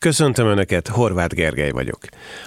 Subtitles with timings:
[0.00, 1.98] Köszöntöm Önöket, Horváth Gergely vagyok.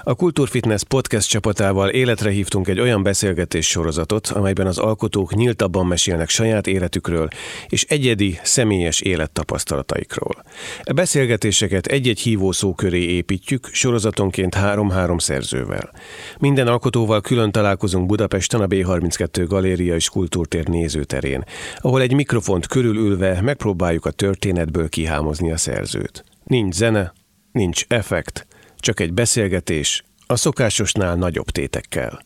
[0.04, 6.30] A Kulturfitness podcast csapatával életre hívtunk egy olyan beszélgetés sorozatot, amelyben az alkotók nyíltabban mesélnek
[6.30, 7.28] saját életükről
[7.68, 10.44] és egyedi, személyes élettapasztalataikról.
[10.84, 15.92] A beszélgetéseket egy-egy hívószó köré építjük, sorozatonként három-három szerzővel.
[16.40, 21.44] Minden alkotóval külön találkozunk Budapesten a B32 Galéria és Kultúrtér nézőterén,
[21.78, 26.24] ahol egy mikrofont körülülve megpróbáljuk a történetből kihámozni a szerzőt.
[26.44, 27.14] Nincs zene,
[27.54, 28.48] Nincs effekt,
[28.78, 32.26] csak egy beszélgetés a szokásosnál nagyobb tétekkel.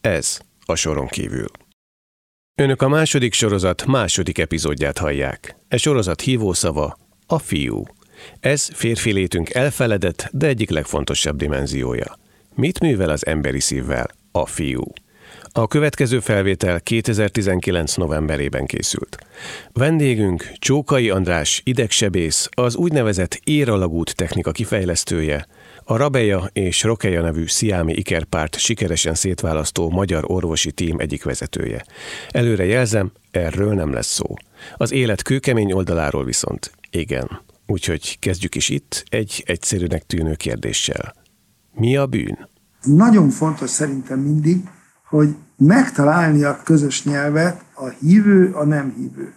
[0.00, 1.46] Ez a soron kívül.
[2.54, 5.56] Önök a második sorozat második epizódját hallják.
[5.68, 7.82] E sorozat hívószava a fiú.
[8.40, 12.18] Ez férfi létünk elfeledett, de egyik legfontosabb dimenziója.
[12.54, 14.84] Mit művel az emberi szívvel a fiú?
[15.56, 17.94] A következő felvétel 2019.
[17.94, 19.18] novemberében készült.
[19.72, 25.46] Vendégünk Csókai András idegsebész, az úgynevezett éralagút technika kifejlesztője,
[25.84, 31.84] a Rabeja és Rokeja nevű sziámi ikerpárt sikeresen szétválasztó magyar orvosi tím egyik vezetője.
[32.28, 34.34] Előre jelzem, erről nem lesz szó.
[34.76, 37.40] Az élet kőkemény oldaláról viszont igen.
[37.66, 41.14] Úgyhogy kezdjük is itt egy egyszerűnek tűnő kérdéssel.
[41.72, 42.48] Mi a bűn?
[42.82, 44.56] Nagyon fontos szerintem mindig,
[45.14, 49.34] hogy megtalálni a közös nyelvet a hívő, a nem hívő.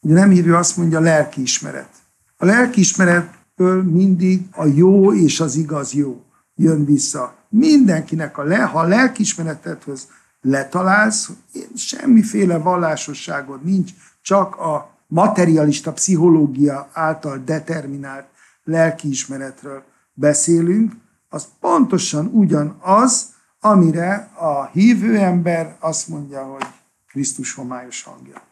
[0.00, 1.88] Ugye nem hívő azt mondja lelkiismeret.
[2.36, 6.22] A lelkiismeretből mindig a jó és az igaz jó
[6.54, 7.34] jön vissza.
[7.48, 10.08] Mindenkinek a le, ha a lelkiismeretedhez
[10.40, 11.30] letalálsz,
[11.74, 13.90] semmiféle vallásosságod nincs,
[14.22, 18.26] csak a materialista pszichológia által determinált
[18.64, 20.92] lelkiismeretről beszélünk,
[21.28, 26.66] az pontosan ugyanaz, amire a hívő ember azt mondja, hogy
[27.08, 28.42] Krisztus homályos hangja.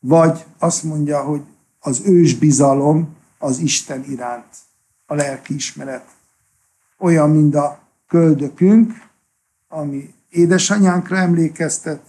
[0.00, 1.42] Vagy azt mondja, hogy
[1.80, 4.56] az ős bizalom az Isten iránt,
[5.06, 6.08] a lelki ismeret.
[6.98, 8.92] Olyan, mint a köldökünk,
[9.68, 12.02] ami édesanyánkra emlékeztet,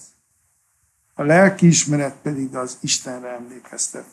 [1.14, 4.05] a lelki ismeret pedig az Istenre emlékeztet.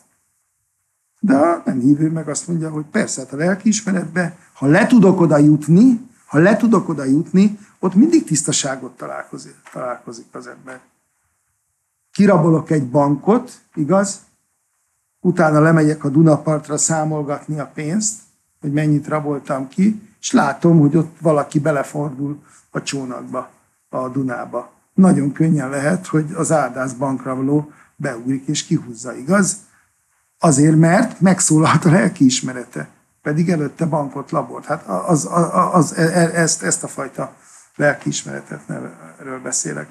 [1.20, 5.20] De a nem hívő meg azt mondja, hogy persze, hát a lelkiismeretbe, ha le tudok
[5.20, 10.80] oda jutni, ha le tudok oda jutni, ott mindig tisztaságot találkozik, találkozik az ember.
[12.12, 14.20] Kirabolok egy bankot, igaz?
[15.20, 18.20] Utána lemegyek a Dunapartra számolgatni a pénzt,
[18.60, 23.50] hogy mennyit raboltam ki, és látom, hogy ott valaki belefordul a csónakba,
[23.88, 24.72] a Dunába.
[24.94, 29.56] Nagyon könnyen lehet, hogy az áldász bankrabló beugrik és kihúzza, igaz?
[30.38, 32.88] Azért, mert megszólalt a lelkiismerete
[33.22, 34.64] pedig előtte bankot labolt.
[34.64, 37.32] Hát az, az, az, e, e, ezt, ezt a fajta
[37.76, 38.60] lelkiismeretet
[39.20, 39.88] erről beszélek.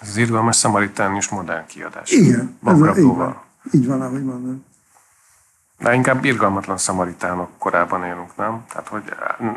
[0.00, 2.10] Ez az irgalmas szamaritánius modern kiadás.
[2.10, 3.40] Igen, ez a, így, van,
[3.72, 4.56] így van, ahogy mondod.
[5.78, 8.64] De inkább irgalmatlan szamaritánok korában élünk, nem?
[8.68, 9.02] Tehát, hogy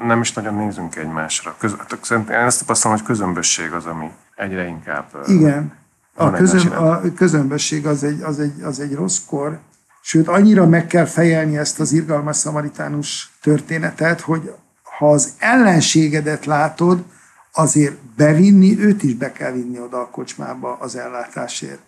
[0.03, 1.55] nem is nagyon nézünk egymásra.
[1.57, 5.05] Köz, hát én ezt tapasztalom, hogy közömbösség az, ami egyre inkább...
[5.25, 5.73] Igen.
[6.15, 9.59] A, közöm, a közömbösség az egy, az, egy, az egy rossz kor,
[10.05, 14.51] Sőt, annyira meg kell fejelni ezt az irgalmas szamaritánus történetet, hogy
[14.97, 17.03] ha az ellenségedet látod,
[17.51, 21.79] azért bevinni, őt is be kell vinni oda a kocsmába az ellátásért.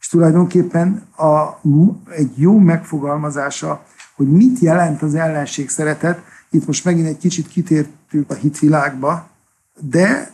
[0.00, 1.60] És tulajdonképpen a,
[2.10, 3.84] egy jó megfogalmazása,
[4.14, 6.20] hogy mit jelent az ellenség szeretet,
[6.50, 9.28] itt most megint egy kicsit kitértünk a hitvilágba,
[9.78, 10.32] de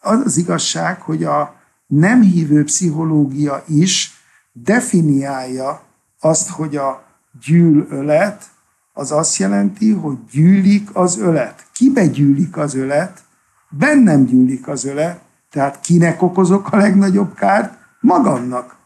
[0.00, 1.54] az az igazság, hogy a
[1.86, 4.12] nem hívő pszichológia is
[4.52, 5.92] definiálja
[6.24, 7.02] azt, hogy a
[7.44, 8.44] gyűlölet,
[8.92, 11.66] az azt jelenti, hogy gyűlik az ölet.
[11.72, 13.22] Kibe gyűlik az ölet?
[13.68, 15.20] Bennem gyűlik az ölet,
[15.50, 17.78] tehát kinek okozok a legnagyobb kárt?
[18.00, 18.76] Magamnak.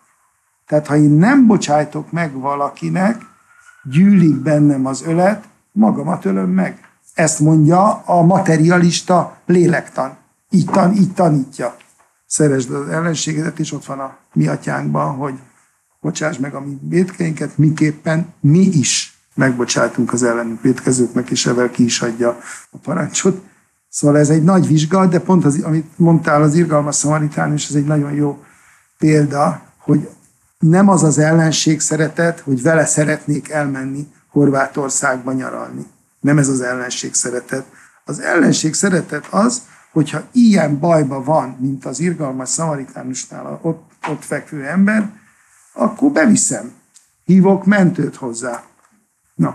[0.66, 3.22] Tehát ha én nem bocsájtok meg valakinek,
[3.90, 6.88] gyűlik bennem az ölet, magamat ölöm meg.
[7.14, 10.16] Ezt mondja a materialista lélektan.
[10.50, 11.76] Így, tan, így tanítja.
[12.26, 15.38] Szeresd az ellenségedet, és ott van a mi atyánkban, hogy
[16.00, 21.84] bocsáss meg a mi védkeinket, miképpen mi is megbocsátunk az ellenünk védkezőknek, és evel ki
[21.84, 22.40] is adja
[22.70, 23.42] a parancsot.
[23.88, 27.74] Szóval ez egy nagy vizsga, de pont az, amit mondtál, az irgalmas szamaritán, és ez
[27.74, 28.44] egy nagyon jó
[28.98, 30.08] példa, hogy
[30.58, 35.86] nem az az ellenség szeretet, hogy vele szeretnék elmenni Horvátországba nyaralni.
[36.20, 37.64] Nem ez az ellenség szeretet.
[38.04, 39.62] Az ellenség szeretet az,
[39.92, 45.10] hogyha ilyen bajba van, mint az irgalmas szamaritánusnál ott, ott fekvő ember,
[45.78, 46.72] akkor beviszem.
[47.24, 48.62] Hívok mentőt hozzá.
[49.34, 49.54] Na,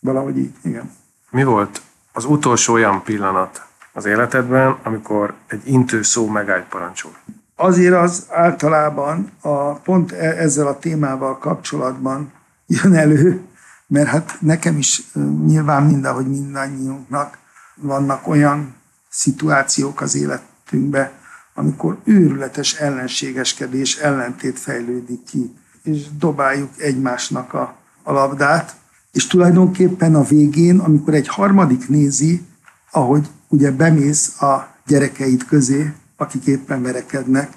[0.00, 0.90] valahogy így, igen.
[1.30, 1.82] Mi volt
[2.12, 7.12] az utolsó olyan pillanat az életedben, amikor egy intő szó megállt parancsol?
[7.56, 12.32] Azért az általában a, pont e- ezzel a témával kapcsolatban
[12.66, 13.40] jön elő,
[13.86, 15.02] mert hát nekem is
[15.46, 17.38] nyilván mindahogy mindannyiunknak
[17.74, 18.74] vannak olyan
[19.08, 21.10] szituációk az életünkben,
[21.58, 28.76] amikor őrületes ellenségeskedés, ellentét fejlődik ki, és dobáljuk egymásnak a, a labdát,
[29.12, 32.42] és tulajdonképpen a végén, amikor egy harmadik nézi,
[32.90, 37.50] ahogy ugye bemész a gyerekeid közé, akik éppen verekednek,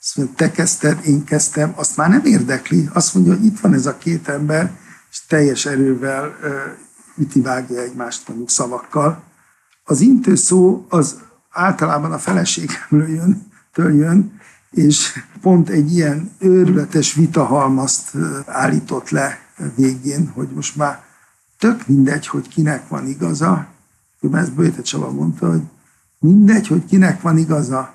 [0.00, 2.88] azt mondja, te kezdted, én kezdtem, azt már nem érdekli.
[2.92, 4.72] Azt mondja, hogy itt van ez a két ember,
[5.10, 6.36] és teljes erővel
[7.16, 9.22] üti vágja egymást mondjuk szavakkal.
[9.84, 11.20] Az intő szó az
[11.50, 14.40] általában a feleségemről jön, től jön,
[14.70, 18.16] és pont egy ilyen őrületes vitahalmazt
[18.46, 19.38] állított le
[19.74, 21.02] végén, hogy most már
[21.58, 23.66] tök mindegy, hogy kinek van igaza.
[24.32, 25.62] Ezt Böjte Csaba mondta, hogy
[26.18, 27.94] mindegy, hogy kinek van igaza.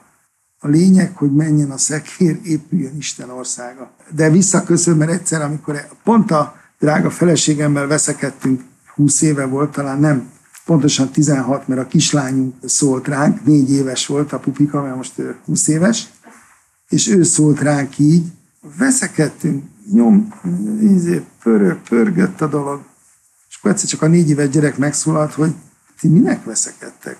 [0.59, 3.91] A lényeg, hogy menjen a szekér, épüljön Isten országa.
[4.09, 8.61] De visszaköszön, mert egyszer, amikor pont a drága feleségemmel veszekedtünk,
[8.95, 10.29] 20 éve volt, talán nem
[10.65, 15.67] pontosan 16, mert a kislányunk szólt ránk, négy éves volt a pupika, mert most 20
[15.67, 16.09] éves,
[16.89, 18.31] és ő szólt ránk így,
[18.77, 20.33] veszekedtünk, nyom,
[20.81, 22.83] ízé, pörög, pörgött a dolog,
[23.49, 25.53] és akkor egyszer csak a négy éves gyerek megszólalt, hogy
[25.99, 27.17] ti minek veszekedtek?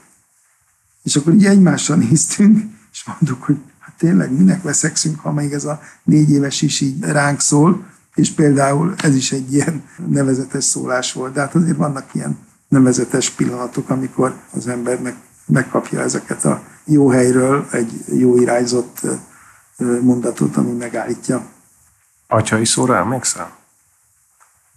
[1.04, 2.60] És akkor így egymásra néztünk,
[2.92, 7.04] és mondtuk, hogy hát tényleg minek veszekszünk, ha még ez a négy éves is így
[7.04, 7.86] ránk szól,
[8.16, 11.34] és például ez is egy ilyen nevezetes szólás volt.
[11.34, 12.38] De hát azért vannak ilyen
[12.74, 15.16] nevezetes pillanatok, amikor az embernek
[15.46, 19.02] megkapja ezeket a jó helyről egy jó irányzott
[20.02, 21.46] mondatot, ami megállítja.
[22.28, 23.52] Atyai szóra emlékszel?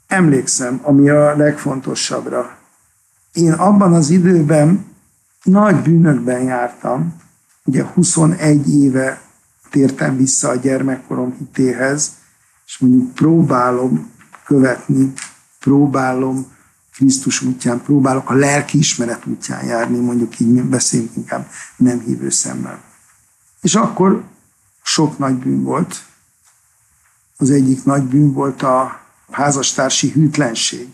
[0.06, 2.56] Emlékszem, ami a legfontosabbra.
[3.32, 4.86] Én abban az időben
[5.42, 7.16] nagy bűnökben jártam,
[7.64, 9.20] ugye 21 éve
[9.70, 12.10] tértem vissza a gyermekkorom hitéhez,
[12.66, 14.10] és mondjuk próbálom
[14.44, 15.12] követni,
[15.60, 16.55] próbálom
[16.96, 22.82] Krisztus útján, próbálok a lelki ismeret útján járni, mondjuk így beszélünk inkább nem hívő szemmel.
[23.60, 24.22] És akkor
[24.82, 26.04] sok nagy bűn volt.
[27.36, 29.00] Az egyik nagy bűn volt a
[29.30, 30.88] házastársi hűtlenség.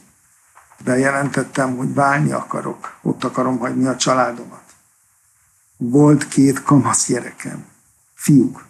[0.85, 4.63] Bejelentettem, hogy válni akarok, ott akarom hagyni a családomat.
[5.77, 7.65] Volt két kamasz gyerekem,
[8.15, 8.65] fiúk.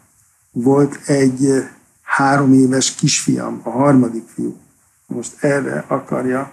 [0.50, 1.68] Volt egy
[2.02, 4.56] három éves kisfiam, a harmadik fiú.
[5.06, 6.52] Most erre akarja,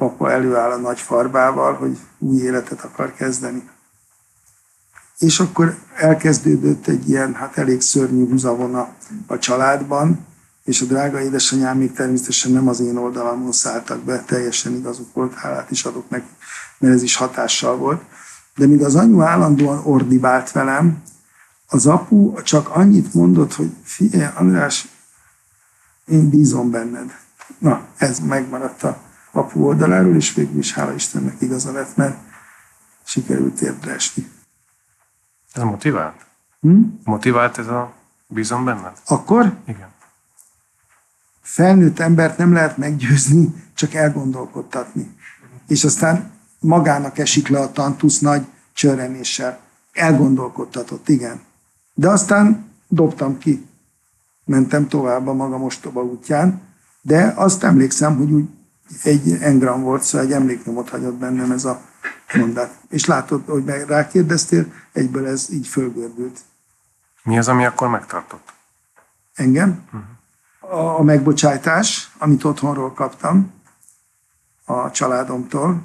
[0.00, 3.68] papa előáll a nagy farbával, hogy új életet akar kezdeni.
[5.18, 8.88] És akkor elkezdődött egy ilyen, hát elég szörnyű húzavona
[9.26, 10.26] a családban,
[10.64, 15.34] és a drága édesanyám még természetesen nem az én oldalamon szálltak be, teljesen igazuk volt,
[15.34, 16.28] hálát is adok neki,
[16.78, 18.02] mert ez is hatással volt.
[18.56, 21.02] De míg az anyu állandóan ordibált velem,
[21.66, 24.88] az apu csak annyit mondott, hogy figyelj, András,
[26.06, 27.16] én bízom benned.
[27.58, 29.08] Na, ez megmaradt a
[29.40, 32.16] apu oldaláról, és végül is hála Istennek igaza lett, mert
[33.04, 34.30] sikerült térdre esni.
[35.52, 36.26] Ez motivált?
[36.60, 36.80] Hm?
[37.04, 37.92] Motivált ez a
[38.26, 38.92] bízom benned?
[39.06, 39.56] Akkor?
[39.66, 39.88] Igen.
[41.40, 45.16] Felnőtt embert nem lehet meggyőzni, csak elgondolkodtatni.
[45.66, 49.58] És aztán magának esik le a tantusz nagy csörrenéssel.
[49.92, 51.40] Elgondolkodtatott, igen.
[51.94, 53.66] De aztán dobtam ki.
[54.44, 56.60] Mentem tovább a maga mostoba útján,
[57.02, 58.48] de azt emlékszem, hogy úgy
[59.02, 61.80] egy engram volt, szóval egy emléknyomot hagyott bennem ez a
[62.34, 62.74] mondat.
[62.88, 66.38] És látod, hogy meg rákérdeztél, egyből ez így fölgördült.
[67.22, 68.52] Mi az, ami akkor megtartott?
[69.34, 69.84] Engem?
[69.86, 70.78] Uh-huh.
[70.80, 73.52] A, a megbocsájtás, amit otthonról kaptam,
[74.64, 75.82] a családomtól,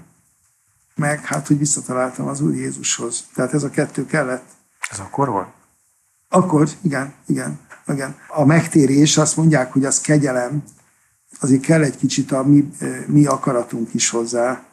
[0.95, 3.27] meg hát, hogy visszataláltam az Úr Jézushoz.
[3.33, 4.45] Tehát ez a kettő kellett.
[4.89, 5.47] Ez akkor volt?
[6.29, 8.17] Akkor, igen, igen, igen.
[8.27, 10.63] A megtérés, azt mondják, hogy az kegyelem,
[11.39, 12.71] azért kell egy kicsit a mi,
[13.05, 14.63] mi akaratunk is hozzá,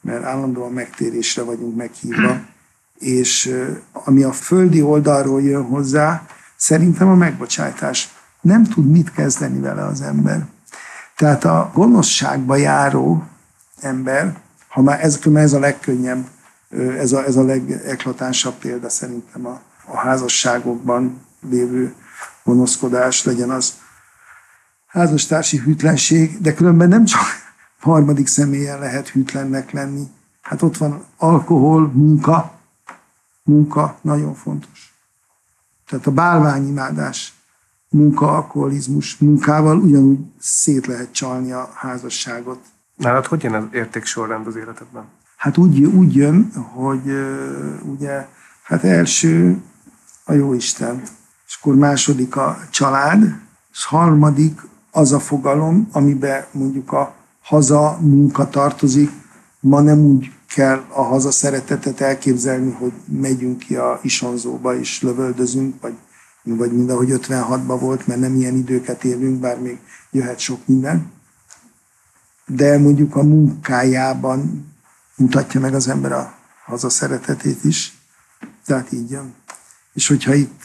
[0.00, 2.40] mert állandóan megtérésre vagyunk meghívva,
[2.98, 3.54] és
[3.92, 6.26] ami a földi oldalról jön hozzá,
[6.56, 8.08] szerintem a megbocsátás.
[8.40, 10.46] Nem tud mit kezdeni vele az ember.
[11.16, 13.24] Tehát a gonoszságba járó
[13.80, 14.36] ember,
[14.68, 16.26] ha már ez, ez a legkönnyebb,
[16.98, 21.94] ez a, ez a legeklatánsabb példa szerintem a, a házasságokban lévő
[22.44, 23.72] gonoszkodás, legyen az
[24.92, 27.20] házastársi hűtlenség, de különben nem csak
[27.80, 30.02] harmadik személyen lehet hűtlennek lenni.
[30.42, 32.60] Hát ott van alkohol, munka.
[33.44, 34.94] Munka nagyon fontos.
[35.88, 37.32] Tehát a bálványimádás,
[37.88, 42.60] munka, alkoholizmus, munkával ugyanúgy szét lehet csalni a házasságot.
[42.96, 45.04] Nálad hogy jön az értéksorrend az életedben?
[45.36, 47.02] Hát úgy, úgy jön, hogy
[47.82, 48.26] ugye,
[48.62, 49.62] hát első
[50.24, 51.02] a jó Isten,
[51.46, 53.40] és akkor második a család,
[53.72, 54.60] és harmadik
[54.94, 59.10] az a fogalom, amiben mondjuk a haza munka tartozik.
[59.60, 65.80] Ma nem úgy kell a haza szeretetet elképzelni, hogy megyünk ki a isonzóba és lövöldözünk,
[65.80, 65.94] vagy,
[66.42, 69.78] vagy mind ahogy 56-ban volt, mert nem ilyen időket élünk, bár még
[70.10, 71.10] jöhet sok minden.
[72.46, 74.70] De mondjuk a munkájában
[75.16, 76.34] mutatja meg az ember a
[76.64, 77.98] haza szeretetét is.
[78.66, 79.34] Tehát így jön.
[79.92, 80.60] És hogyha itt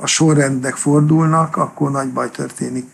[0.00, 2.86] a sorrendek fordulnak, akkor nagy baj történik.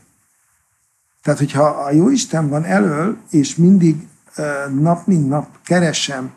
[1.27, 4.09] Tehát, hogyha a Jóisten van elől, és mindig
[4.81, 6.31] nap mint nap keresem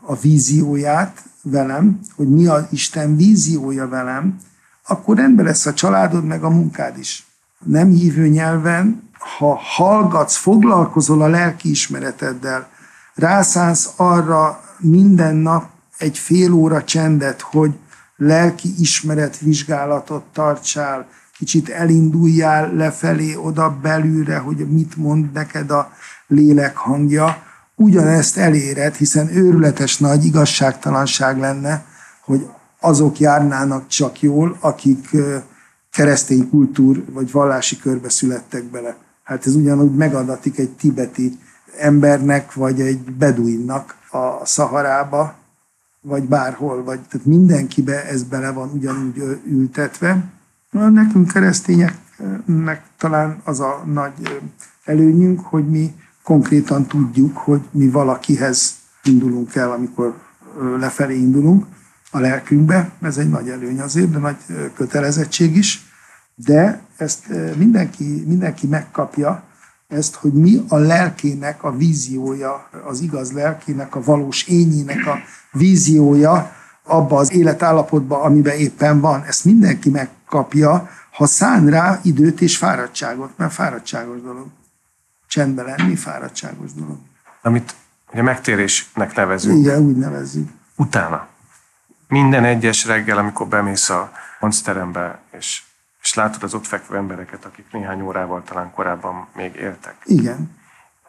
[0.00, 4.38] a vízióját velem, hogy mi az Isten víziója velem,
[4.86, 7.26] akkor rendben lesz a családod, meg a munkád is.
[7.64, 12.68] Nem hívő nyelven, ha hallgatsz, foglalkozol a lelki ismereteddel,
[13.14, 15.68] rászánsz arra minden nap
[15.98, 17.72] egy fél óra csendet, hogy
[18.16, 21.06] lelki ismeret vizsgálatot tartsál,
[21.38, 25.92] kicsit elinduljál lefelé, oda belülre, hogy mit mond neked a
[26.26, 27.42] lélek hangja,
[27.74, 31.84] ugyanezt eléred, hiszen őrületes nagy igazságtalanság lenne,
[32.24, 32.46] hogy
[32.80, 35.16] azok járnának csak jól, akik
[35.90, 38.96] keresztény kultúr vagy vallási körbe születtek bele.
[39.24, 41.38] Hát ez ugyanúgy megadatik egy tibeti
[41.78, 45.34] embernek, vagy egy beduinnak a Szaharába,
[46.00, 50.24] vagy bárhol, vagy tehát mindenkibe ez bele van ugyanúgy ültetve.
[50.70, 54.40] Nekünk keresztényeknek talán az a nagy
[54.84, 60.14] előnyünk, hogy mi konkrétan tudjuk, hogy mi valakihez indulunk el, amikor
[60.78, 61.66] lefelé indulunk
[62.10, 62.90] a lelkünkbe.
[63.02, 64.36] Ez egy nagy előny azért, de nagy
[64.74, 65.86] kötelezettség is.
[66.34, 69.42] De ezt mindenki, mindenki megkapja,
[69.88, 75.18] ezt, hogy mi a lelkének a víziója, az igaz lelkének, a valós ényének a
[75.52, 79.22] víziója abba az életállapotba, amiben éppen van.
[79.22, 79.90] Ezt mindenki
[80.28, 84.46] megkapja, ha szán rá időt és fáradtságot, mert fáradtságos dolog.
[85.28, 86.98] Csendben lenni fáradtságos dolog.
[87.42, 87.74] Amit
[88.12, 89.58] ugye megtérésnek nevezünk.
[89.58, 90.48] Igen, úgy nevezzük.
[90.76, 91.26] Utána.
[92.08, 95.62] Minden egyes reggel, amikor bemész a monsterembe, és
[96.02, 99.96] és látod az ott fekvő embereket, akik néhány órával talán korábban még éltek.
[100.04, 100.56] Igen.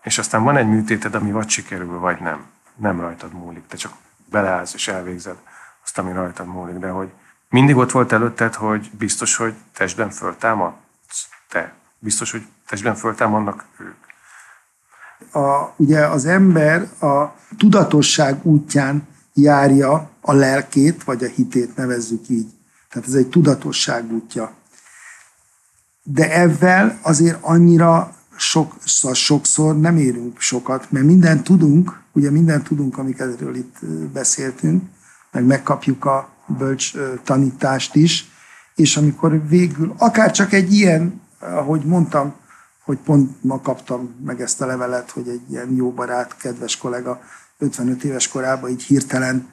[0.02, 2.46] És aztán van egy műtéted, ami vagy sikerül, vagy nem.
[2.76, 3.68] Nem rajtad múlik.
[3.68, 3.92] Te csak
[4.30, 5.36] beleállsz és elvégzed
[5.84, 6.76] azt, ami rajtad múlik.
[6.76, 7.12] De hogy
[7.50, 11.74] mindig ott volt előtted, hogy biztos, hogy testben föltámadsz te.
[12.00, 13.96] Biztos, hogy testben föltámadnak ők.
[15.44, 22.50] A, ugye az ember a tudatosság útján járja a lelkét, vagy a hitét nevezzük így.
[22.90, 24.58] Tehát ez egy tudatosság útja
[26.14, 32.64] de ezzel azért annyira sok, szóval sokszor nem érünk sokat, mert mindent tudunk, ugye mindent
[32.64, 34.84] tudunk, amikről itt beszéltünk,
[35.32, 38.30] meg megkapjuk a bölcs tanítást is,
[38.76, 42.34] és amikor végül, akár csak egy ilyen, ahogy mondtam,
[42.84, 47.22] hogy pont ma kaptam meg ezt a levelet, hogy egy ilyen jó barát, kedves kollega
[47.58, 49.50] 55 éves korában így hirtelen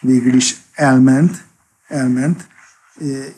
[0.00, 1.44] végül is elment,
[1.88, 2.48] elment,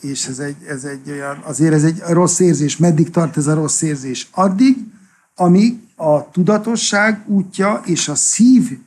[0.01, 2.77] és ez egy, ez egy olyan, azért ez egy rossz érzés.
[2.77, 4.29] Meddig tart ez a rossz érzés?
[4.31, 4.77] Addig,
[5.35, 8.79] amíg a tudatosság útja és a szív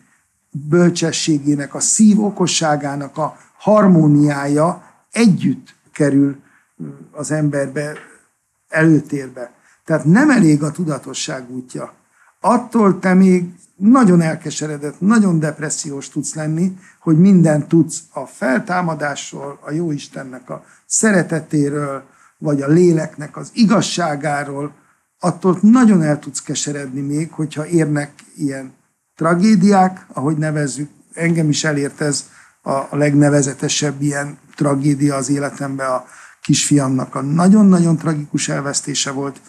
[0.51, 6.39] bölcsességének, a szív okosságának a harmóniája együtt kerül
[7.11, 7.97] az emberbe,
[8.69, 9.51] előtérbe.
[9.85, 11.93] Tehát nem elég a tudatosság útja.
[12.39, 19.71] Attól te még nagyon elkeseredett, nagyon depressziós tudsz lenni, hogy mindent tudsz a feltámadásról, a
[19.71, 22.03] jó Istennek a szeretetéről,
[22.37, 24.73] vagy a léleknek az igazságáról,
[25.19, 28.73] attól nagyon el tudsz keseredni még, hogyha érnek ilyen
[29.15, 32.29] tragédiák, ahogy nevezzük, engem is elért ez
[32.69, 36.05] a legnevezetesebb ilyen tragédia az életemben, a
[36.41, 39.41] kisfiamnak a nagyon-nagyon tragikus elvesztése volt,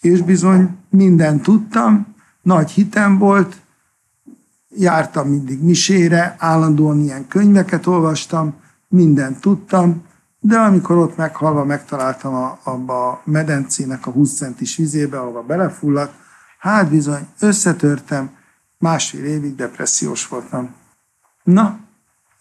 [0.00, 3.56] és bizony mindent tudtam, nagy hitem volt,
[4.68, 8.54] jártam mindig misére, állandóan ilyen könyveket olvastam,
[8.88, 10.02] mindent tudtam,
[10.40, 16.12] de amikor ott meghalva megtaláltam a, abba a medencének a 20 centis vizébe, ahova belefulladt,
[16.58, 18.30] hát bizony összetörtem,
[18.78, 20.74] másfél évig depressziós voltam.
[21.42, 21.78] Na,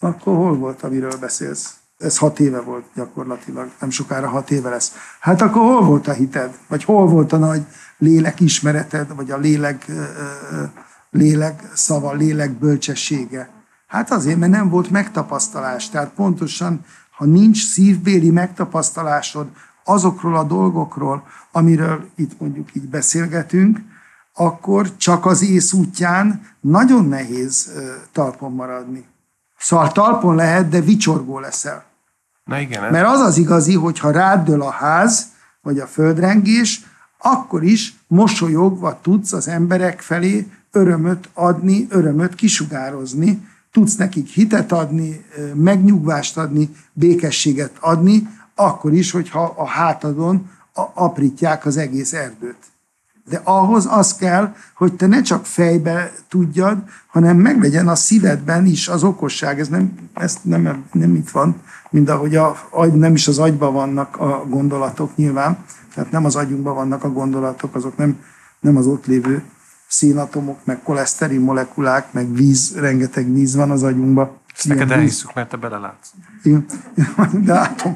[0.03, 1.75] akkor hol volt, amiről beszélsz?
[1.98, 4.91] Ez hat éve volt gyakorlatilag, nem sokára hat éve lesz.
[5.20, 6.58] Hát akkor hol volt a hited?
[6.67, 7.65] Vagy hol volt a nagy
[7.98, 9.91] lélek ismereted, vagy a lélek
[11.12, 13.50] lélek szava, lélek bölcsessége?
[13.88, 15.89] Hát azért, mert nem volt megtapasztalás.
[15.89, 19.48] Tehát pontosan, ha nincs szívbéli megtapasztalásod
[19.84, 23.79] azokról a dolgokról, amiről itt mondjuk így beszélgetünk,
[24.34, 27.72] akkor csak az ész útján nagyon nehéz
[28.12, 29.05] talpon maradni.
[29.62, 31.84] Szóval talpon lehet, de vicsorgó leszel.
[32.44, 32.91] Na igen.
[32.91, 35.25] Mert az az igazi, hogyha ráddől a ház,
[35.62, 36.82] vagy a földrengés,
[37.18, 45.25] akkor is mosolyogva tudsz az emberek felé örömöt adni, örömöt kisugározni, tudsz nekik hitet adni,
[45.53, 50.50] megnyugvást adni, békességet adni, akkor is, hogyha a hátadon
[50.94, 52.70] aprítják az egész erdőt.
[53.31, 58.88] De ahhoz az kell, hogy te ne csak fejbe tudjad, hanem meglegyen a szívedben is
[58.88, 59.59] az okosság.
[59.59, 61.55] Ez nem, ez nem, nem itt van,
[61.89, 62.55] mint ahogy a,
[62.93, 65.57] nem is az agyban vannak a gondolatok nyilván,
[65.93, 68.19] tehát nem az agyunkban vannak a gondolatok, azok nem,
[68.59, 69.43] nem az ott lévő
[69.88, 74.31] szénatomok, meg koleszterin molekulák, meg víz, rengeteg víz van az agyunkban.
[74.55, 76.11] Ezt neked elhisszük, mert te belelátsz.
[76.43, 76.65] Igen,
[77.45, 77.93] de látom.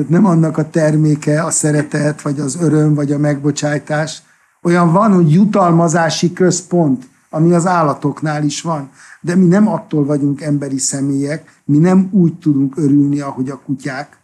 [0.00, 4.22] Tehát nem annak a terméke a szeretet, vagy az öröm, vagy a megbocsájtás.
[4.62, 8.90] Olyan van, hogy jutalmazási központ, ami az állatoknál is van.
[9.20, 14.18] De mi nem attól vagyunk emberi személyek, mi nem úgy tudunk örülni, ahogy a kutyák.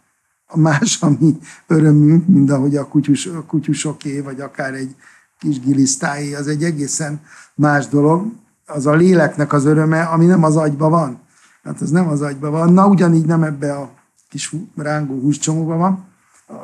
[0.47, 4.95] A más a mi örömünk, mint ahogy a, kutyus, a kutyusoké, vagy akár egy
[5.39, 7.21] kis gilisztáé, az egy egészen
[7.55, 8.25] más dolog.
[8.65, 11.19] Az a léleknek az öröme, ami nem az agyba van.
[11.63, 12.73] Hát az nem az agyba van.
[12.73, 13.96] Na, ugyanígy nem ebbe a
[14.29, 16.05] kis rángó húscsomóban van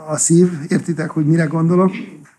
[0.07, 1.91] a szív, értitek, hogy mire gondolok?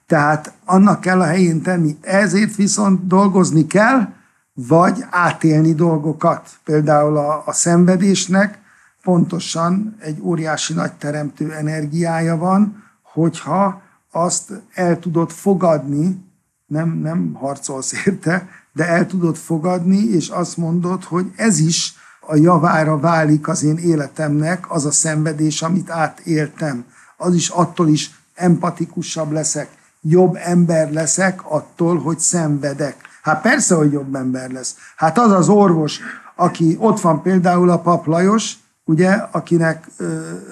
[0.07, 1.97] Tehát annak kell a helyén tenni.
[2.01, 4.13] Ezért viszont dolgozni kell,
[4.55, 6.49] vagy átélni dolgokat.
[6.65, 8.59] Például a, a szenvedésnek
[9.03, 16.25] pontosan egy óriási nagy teremtő energiája van, hogyha azt el tudod fogadni,
[16.67, 21.95] nem, nem harcolsz érte, de el tudod fogadni, és azt mondod, hogy ez is
[22.27, 26.85] a javára válik az én életemnek, az a szenvedés, amit átéltem.
[27.17, 29.69] Az is attól is empatikusabb leszek,
[30.01, 32.97] jobb ember leszek attól, hogy szenvedek.
[33.23, 34.75] Hát persze, hogy jobb ember lesz.
[34.97, 36.01] Hát az az orvos,
[36.37, 38.53] aki ott van például a pap Lajos,
[38.85, 39.91] ugye, akinek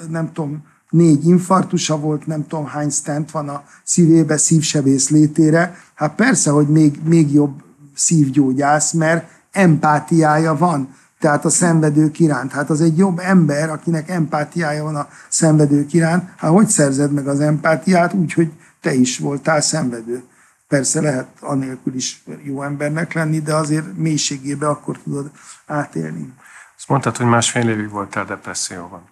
[0.09, 5.77] nem tudom, négy infarktusa volt, nem tudom hány stent van a szívébe, szívsebész létére.
[5.95, 7.63] Hát persze, hogy még, még jobb
[7.95, 12.53] szívgyógyász, mert empátiája van tehát a szenvedők iránt.
[12.53, 16.29] Hát az egy jobb ember, akinek empátiája van a szenvedők iránt.
[16.37, 18.13] Hát hogy szerzed meg az empátiát?
[18.13, 20.23] Úgy, hogy te is voltál szenvedő.
[20.69, 25.31] Persze lehet anélkül is jó embernek lenni, de azért mélységébe akkor tudod
[25.67, 26.33] átélni.
[26.77, 29.03] Azt mondtad, hogy másfél évig voltál depresszióban.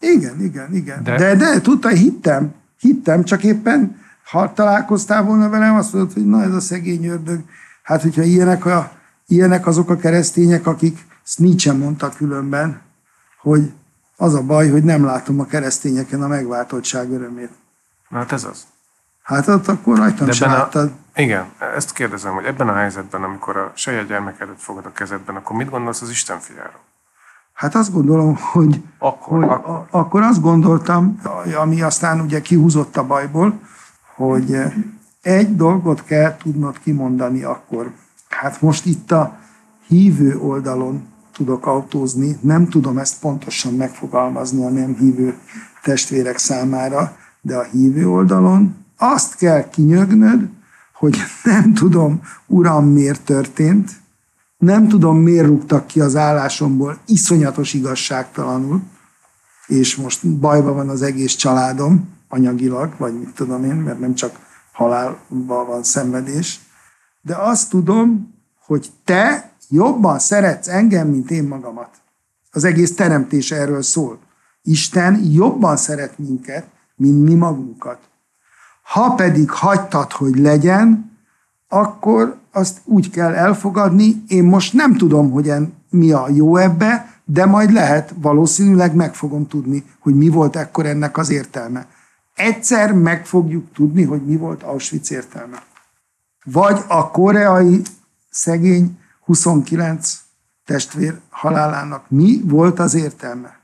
[0.00, 1.02] Igen, igen, igen.
[1.02, 3.96] De, de, de tudta, hittem, hittem, csak éppen
[4.30, 7.40] ha találkoztál volna velem, azt mondod, hogy na ez a szegény ördög.
[7.82, 8.92] Hát, hogyha ilyenek, a,
[9.26, 12.80] ilyenek azok a keresztények, akik ezt Nietzsche mondta különben,
[13.40, 13.72] hogy
[14.16, 17.50] az a baj, hogy nem látom a keresztényeken a megváltottság örömét.
[18.08, 18.66] Na hát ez az.
[19.22, 20.92] Hát ott akkor rajtam De sem láttad.
[21.14, 24.92] A, igen, ezt kérdezem, hogy ebben a helyzetben, amikor a saját gyermek előtt fogod a
[24.92, 26.80] kezedben, akkor mit gondolsz az Isten fiáról?
[27.52, 29.74] Hát azt gondolom, hogy akkor, hogy akkor.
[29.74, 31.20] A, akkor azt gondoltam,
[31.60, 33.60] ami aztán ugye kihúzott a bajból,
[34.14, 34.56] hogy
[35.22, 37.92] egy dolgot kell tudnod kimondani akkor.
[38.28, 39.38] Hát most itt a
[39.86, 45.34] hívő oldalon tudok autózni, nem tudom ezt pontosan megfogalmazni a nem hívő
[45.82, 50.48] testvérek számára, de a hívő oldalon azt kell kinyögnöd,
[50.92, 53.90] hogy nem tudom, uram, miért történt,
[54.56, 58.82] nem tudom, miért rúgtak ki az állásomból iszonyatos igazságtalanul,
[59.66, 64.38] és most bajban van az egész családom, anyagilag, vagy mit tudom én, mert nem csak
[64.72, 66.60] halálban van szenvedés,
[67.20, 68.34] de azt tudom,
[68.66, 71.90] hogy te jobban szeretsz engem, mint én magamat.
[72.50, 74.18] Az egész teremtés erről szól.
[74.62, 77.98] Isten jobban szeret minket, mint mi magunkat.
[78.82, 81.16] Ha pedig hagytad, hogy legyen,
[81.68, 87.20] akkor azt úgy kell elfogadni, én most nem tudom, hogy en, mi a jó ebbe,
[87.24, 91.86] de majd lehet, valószínűleg meg fogom tudni, hogy mi volt ekkor ennek az értelme.
[92.34, 95.62] Egyszer meg fogjuk tudni, hogy mi volt Auschwitz értelme.
[96.44, 97.82] Vagy a koreai
[98.30, 100.20] szegény 29
[100.64, 103.60] testvér halálának mi volt az értelme?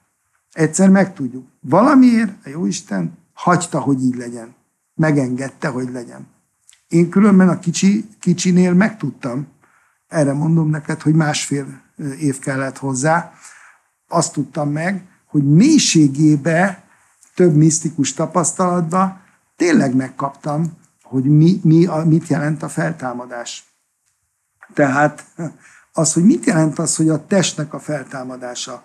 [0.53, 1.47] Egyszer megtudjuk.
[1.61, 4.55] Valamiért a Jóisten hagyta, hogy így legyen.
[4.95, 6.27] Megengedte, hogy legyen.
[6.89, 9.47] Én különben a kicsi, kicsinél megtudtam,
[10.09, 11.81] erre mondom neked, hogy másfél
[12.19, 13.33] év kellett hozzá,
[14.09, 16.85] azt tudtam meg, hogy mélységébe,
[17.35, 19.21] több misztikus tapasztalatba
[19.57, 20.73] tényleg megkaptam,
[21.03, 23.74] hogy mi, mi, a, mit jelent a feltámadás.
[24.75, 25.25] Tehát
[25.93, 28.83] az, hogy mit jelent az, hogy a testnek a feltámadása.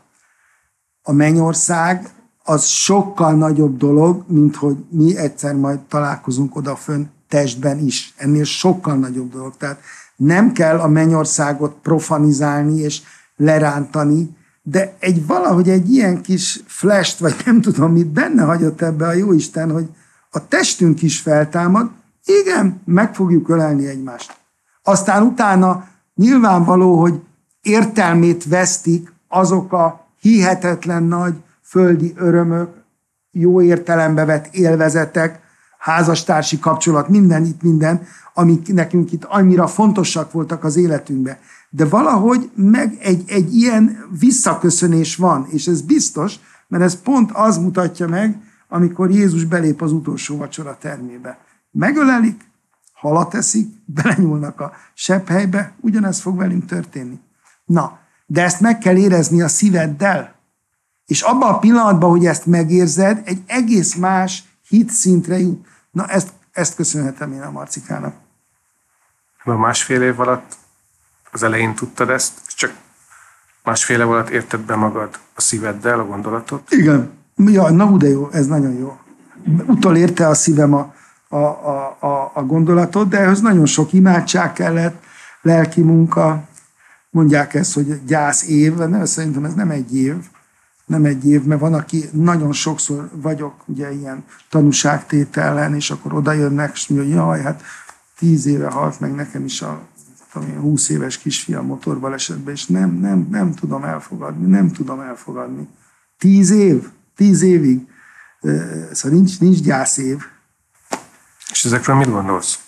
[1.01, 2.09] A mennyország
[2.43, 8.13] az sokkal nagyobb dolog, mint hogy mi egyszer majd találkozunk odafönn testben is.
[8.17, 9.57] Ennél sokkal nagyobb dolog.
[9.57, 9.79] Tehát
[10.15, 13.01] nem kell a mennyországot profanizálni és
[13.35, 19.07] lerántani, de egy valahogy egy ilyen kis flash vagy nem tudom mit benne hagyott ebbe
[19.07, 19.89] a Jóisten, hogy
[20.29, 21.89] a testünk is feltámad,
[22.25, 24.38] Igen, meg fogjuk ölelni egymást.
[24.89, 27.21] Aztán utána nyilvánvaló, hogy
[27.61, 32.69] értelmét vesztik azok a hihetetlen nagy földi örömök,
[33.31, 35.39] jó értelembe vett élvezetek,
[35.79, 38.01] házastársi kapcsolat, minden itt minden,
[38.33, 41.37] amik nekünk itt annyira fontosak voltak az életünkben.
[41.69, 46.35] De valahogy meg egy, egy ilyen visszaköszönés van, és ez biztos,
[46.67, 48.37] mert ez pont az mutatja meg,
[48.69, 51.37] amikor Jézus belép az utolsó vacsora termébe.
[51.71, 52.48] Megölelik,
[52.99, 53.67] halat eszik,
[54.01, 57.19] belenyúlnak a sepphelybe, ugyanez fog velünk történni.
[57.65, 60.35] Na, de ezt meg kell érezni a szíveddel.
[61.05, 65.67] És abban a pillanatban, hogy ezt megérzed, egy egész más hitszintre jut.
[65.91, 68.15] Na, ezt, ezt köszönhetem én a Marcikának.
[69.43, 70.57] A másfél év alatt
[71.31, 72.73] az elején tudtad ezt, csak
[73.63, 76.71] másfél év alatt érted be magad a szíveddel a gondolatot?
[76.71, 77.11] Igen.
[77.35, 78.99] Ja, na, de jó, ez nagyon jó.
[79.65, 80.93] Utolérte a szívem a,
[81.29, 85.03] a, a, a, a gondolatot, de ehhez nagyon sok imádság kellett,
[85.41, 86.47] lelki munka,
[87.09, 90.15] mondják ezt, hogy gyász év, de szerintem ez nem egy év,
[90.85, 96.31] nem egy év, mert van, aki nagyon sokszor vagyok ugye ilyen tanúságtételen, és akkor oda
[96.31, 97.63] jönnek, és mondja, jaj, hát
[98.17, 99.81] tíz éve halt meg nekem is a
[100.31, 105.67] tudom, 20 éves kisfiam motorbalesetben, és nem, nem, nem tudom elfogadni, nem tudom elfogadni.
[106.17, 107.87] Tíz év, tíz évig.
[108.91, 110.17] Szóval nincs, nincs év.
[111.51, 112.59] És ezekről mit gondolsz?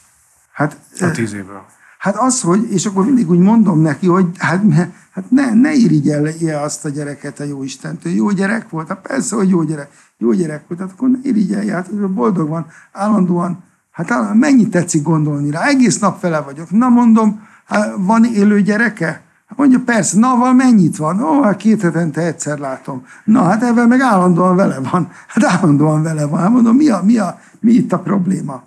[0.51, 1.65] Hát, a tíz évről.
[1.97, 4.63] Hát az, hogy, és akkor mindig úgy mondom neki, hogy hát,
[5.11, 8.13] hát ne, ne irigyelje azt a gyereket a jó Istentől.
[8.13, 8.87] Jó gyerek volt?
[8.87, 9.91] Hát persze, hogy jó gyerek.
[10.17, 13.63] Jó gyerek volt, hát akkor ne irigyelje, hát boldog van, állandóan.
[13.91, 15.67] Hát mennyit tetszik gondolni rá?
[15.67, 16.71] Egész nap fele vagyok.
[16.71, 19.21] Na mondom, hát van élő gyereke?
[19.47, 21.23] Hát mondja, persze, na, val mennyit van?
[21.23, 23.05] Ó, hát két hetente egyszer látom.
[23.23, 25.11] Na, hát ebben meg állandóan vele van.
[25.27, 26.39] Hát állandóan vele van.
[26.39, 28.63] Hát mondom, mi, a, mi, a, mi itt a probléma?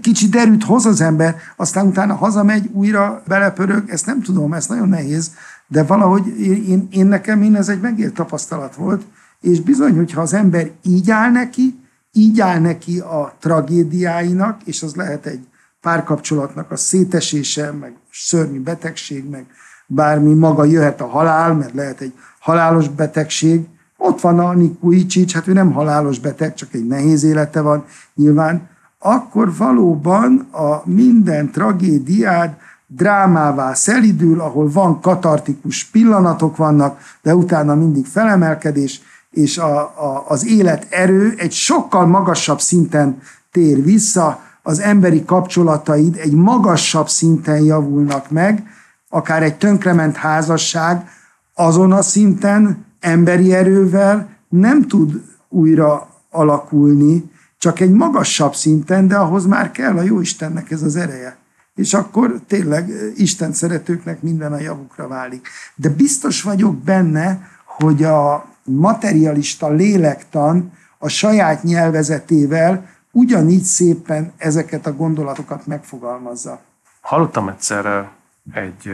[0.00, 4.88] Kicsi derűt hoz az ember, aztán utána hazamegy, újra belepörög, ezt nem tudom, ez nagyon
[4.88, 5.30] nehéz,
[5.66, 9.02] de valahogy én, én nekem én ez egy megélt tapasztalat volt,
[9.40, 11.78] és bizony, hogyha az ember így áll neki,
[12.12, 15.46] így áll neki a tragédiáinak, és az lehet egy
[15.80, 19.46] párkapcsolatnak a szétesése, meg szörnyű betegség, meg
[19.86, 23.66] bármi maga jöhet a halál, mert lehet egy halálos betegség.
[23.96, 28.68] Ott van a Nikujicsics, hát ő nem halálos beteg, csak egy nehéz élete van nyilván,
[28.98, 32.56] akkor valóban a minden tragédiád
[32.86, 40.46] drámává szelidül, ahol van katartikus pillanatok vannak, de utána mindig felemelkedés, és a, a, az
[40.46, 43.18] élet erő egy sokkal magasabb szinten
[43.52, 48.66] tér vissza, az emberi kapcsolataid egy magasabb szinten javulnak meg,
[49.08, 51.08] akár egy tönkrement házasság
[51.54, 59.46] azon a szinten emberi erővel nem tud újra alakulni, csak egy magasabb szinten, de ahhoz
[59.46, 61.36] már kell a jó Istennek ez az ereje.
[61.74, 65.48] És akkor tényleg Isten szeretőknek minden a javukra válik.
[65.74, 74.94] De biztos vagyok benne, hogy a materialista lélektan a saját nyelvezetével ugyanígy szépen ezeket a
[74.94, 76.60] gondolatokat megfogalmazza.
[77.00, 78.08] Hallottam egyszer
[78.52, 78.92] egy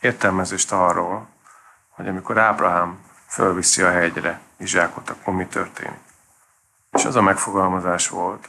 [0.00, 1.26] értelmezést arról,
[1.88, 6.07] hogy amikor Ábrahám fölviszi a hegyre Izsákot, akkor mi történik.
[6.98, 8.48] És az a megfogalmazás volt,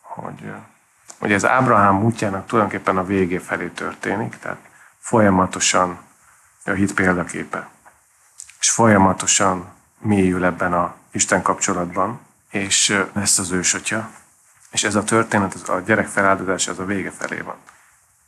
[0.00, 0.52] hogy,
[1.18, 4.58] hogy ez Ábrahám útjának tulajdonképpen a végé felé történik, tehát
[4.98, 5.98] folyamatosan
[6.64, 7.68] a hit példaképe,
[8.60, 9.66] és folyamatosan
[9.98, 14.10] mélyül ebben a Isten kapcsolatban, és ezt az ősatya,
[14.70, 17.56] és ez a történet, a gyerek feláldozása, az a vége felé van.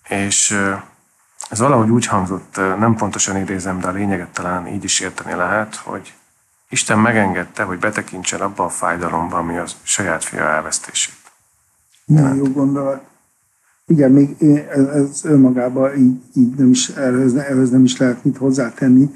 [0.09, 0.50] És
[1.50, 5.76] ez valahogy úgy hangzott, nem pontosan idézem, de a lényeget talán így is érteni lehet,
[5.76, 6.14] hogy
[6.68, 11.14] Isten megengedte, hogy betekintsen abba a fájdalomba, ami az saját fia elvesztését.
[12.05, 13.05] Nagyon jó gondolat.
[13.87, 14.37] Igen, még
[14.74, 19.11] ez önmagában így, így nem is, ehhez, ehhez nem is lehet mit hozzátenni,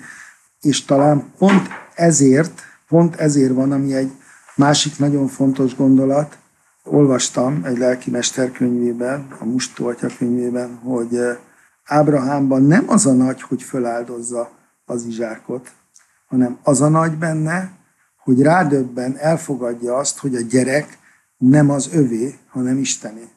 [0.60, 4.12] és talán pont ezért, pont ezért van, ami egy
[4.56, 6.38] másik nagyon fontos gondolat,
[6.84, 11.36] olvastam egy lelkimester könyvében, a Mustó atya könyvében, hogy eh,
[11.84, 14.50] Ábrahámban nem az a nagy, hogy föláldozza
[14.84, 15.70] az izsákot,
[16.30, 17.70] hanem az a nagy benne,
[18.16, 20.98] hogy rádöbben elfogadja azt, hogy a gyerek
[21.36, 23.28] nem az övé, hanem Istené.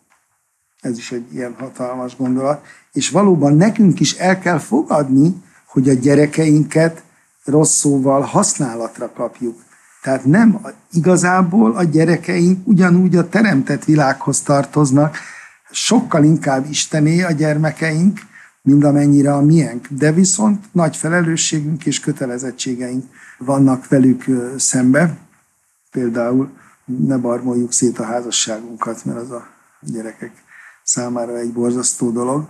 [0.82, 2.66] Ez is egy ilyen hatalmas gondolat.
[2.92, 7.04] És valóban nekünk is el kell fogadni, hogy a gyerekeinket
[7.46, 9.62] rossz szóval használatra kapjuk.
[10.02, 15.18] Tehát nem igazából a gyerekeink ugyanúgy a teremtett világhoz tartoznak,
[15.72, 18.20] sokkal inkább Istené a gyermekeink,
[18.64, 19.88] mint amennyire a miénk.
[19.88, 23.06] De viszont nagy felelősségünk és kötelezettségeink
[23.38, 24.26] vannak velük
[24.58, 25.18] szembe.
[25.92, 26.50] Például
[26.86, 29.48] ne barmoljuk szét a házasságunkat, mert az a
[29.80, 30.32] gyerekek
[30.84, 32.48] számára egy borzasztó dolog.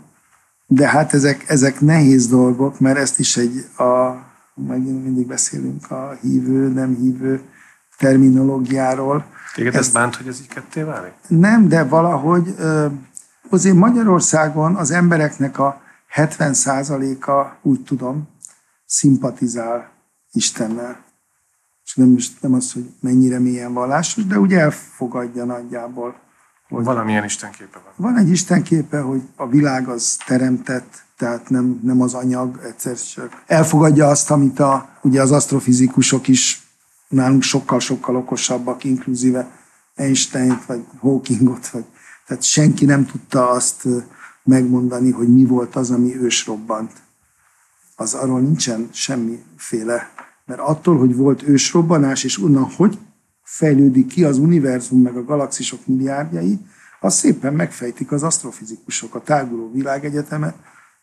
[0.68, 4.24] De hát ezek, ezek nehéz dolgok, mert ezt is egy, a,
[4.54, 7.42] megint mindig beszélünk a hívő, nem hívő
[7.98, 9.26] terminológiáról.
[9.56, 11.14] Téged ez bánt, hogy ez így ketté válik?
[11.28, 12.56] Nem, de valahogy
[13.50, 15.83] azért Magyarországon az embereknek a
[16.16, 18.28] 70%-a, úgy tudom,
[18.86, 19.92] szimpatizál
[20.32, 21.04] Istennel.
[21.84, 26.16] És nem, nem az, hogy mennyire mélyen vallásos, de úgy elfogadja nagyjából.
[26.70, 27.94] Hogy Valamilyen istenképe van.
[27.96, 33.44] Van egy istenképe, hogy a világ az teremtett, tehát nem, nem az anyag, egyszer csak
[33.48, 36.68] elfogadja azt, amit a, ugye az asztrofizikusok is
[37.08, 39.48] nálunk sokkal-sokkal okosabbak, inkluzíve
[39.96, 41.86] einstein vagy Hawkingot, vagy,
[42.28, 43.88] tehát senki nem tudta azt
[44.44, 46.92] megmondani, hogy mi volt az, ami ősrobbant.
[47.96, 50.12] Az arról nincsen semmiféle,
[50.46, 52.98] mert attól, hogy volt ősrobbanás, és onnan hogy
[53.44, 56.60] fejlődik ki az univerzum, meg a galaxisok milliárdjai,
[57.00, 60.56] az szépen megfejtik az asztrofizikusok, a táguló világegyetemet,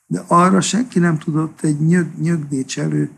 [0.07, 3.11] de arra senki nem tudott egy nyög, nyögdécselő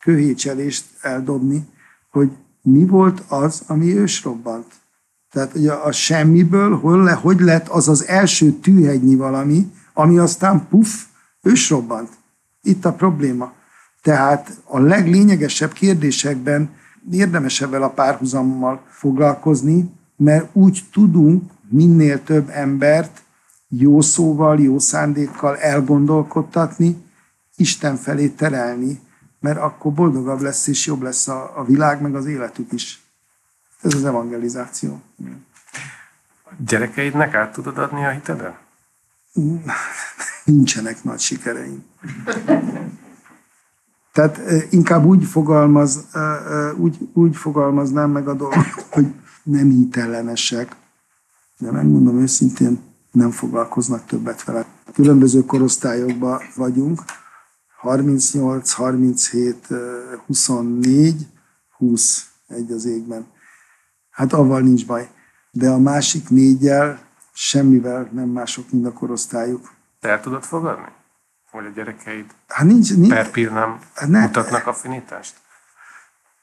[0.00, 1.68] köhécselést eldobni,
[2.10, 2.30] hogy
[2.62, 4.66] mi volt az, ami ősrobbant.
[5.30, 10.66] Tehát ugye a semmiből, hol le, hogy lett az az első tűhegynyi valami, ami aztán
[10.68, 10.88] puff,
[11.42, 12.08] ősrobbant.
[12.62, 13.52] Itt a probléma.
[14.02, 16.70] Tehát a leglényegesebb kérdésekben
[17.10, 23.22] érdemes ebben a párhuzammal foglalkozni, mert úgy tudunk minél több embert
[23.68, 27.06] jó szóval, jó szándékkal elgondolkodtatni,
[27.56, 29.00] Isten felé terelni,
[29.40, 33.02] mert akkor boldogabb lesz és jobb lesz a, világ, meg az életük is.
[33.82, 35.00] Ez az evangelizáció.
[36.66, 38.58] Gyerekeidnek át tudod adni a hitedet?
[40.44, 41.84] Nincsenek nagy sikereim.
[44.12, 46.06] Tehát inkább úgy, fogalmaz,
[46.76, 49.06] úgy, úgy fogalmaznám meg a dolgot, hogy
[49.42, 50.76] nem hitellenesek,
[51.58, 54.66] de megmondom őszintén, nem foglalkoznak többet vele.
[54.92, 57.02] Különböző korosztályokban vagyunk,
[57.80, 59.68] 38, 37,
[60.26, 61.26] 24,
[61.76, 63.26] 20, egy az égben.
[64.18, 65.08] Hát avval nincs baj.
[65.50, 66.98] De a másik négyel
[67.32, 69.70] semmivel nem mások, mint a korosztályuk.
[70.00, 70.86] Te el tudod fogadni?
[71.50, 75.34] Hogy a gyerekeid hát nincs, nincs, per pillanat hát ne, mutatnak affinitást?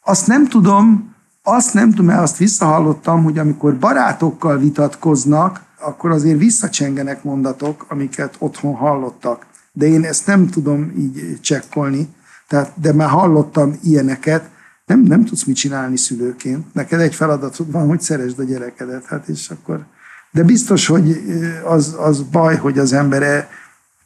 [0.02, 6.38] Azt nem tudom, azt nem tudom, mert azt visszahallottam, hogy amikor barátokkal vitatkoznak, akkor azért
[6.38, 9.46] visszacsengenek mondatok, amiket otthon hallottak
[9.78, 12.16] de én ezt nem tudom így csekkolni,
[12.48, 14.50] tehát, de már hallottam ilyeneket,
[14.86, 16.74] nem, nem tudsz mit csinálni szülőként.
[16.74, 19.06] Neked egy feladatod van, hogy szeresd a gyerekedet.
[19.06, 19.86] Hát és akkor...
[20.32, 21.18] De biztos, hogy
[21.64, 23.50] az, az baj, hogy az embere